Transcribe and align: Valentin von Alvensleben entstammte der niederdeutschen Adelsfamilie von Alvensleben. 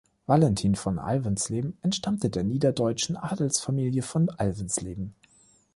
Valentin 0.25 0.73
von 0.75 0.97
Alvensleben 0.97 1.77
entstammte 1.83 2.31
der 2.31 2.43
niederdeutschen 2.43 3.15
Adelsfamilie 3.17 4.01
von 4.01 4.31
Alvensleben. 4.31 5.13